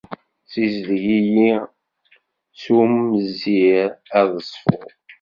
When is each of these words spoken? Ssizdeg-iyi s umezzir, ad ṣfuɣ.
Ssizdeg-iyi 0.45 1.51
s 2.61 2.63
umezzir, 2.81 3.89
ad 4.19 4.31
ṣfuɣ. 4.49 4.85